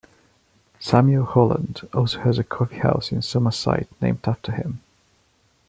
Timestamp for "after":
4.27-4.51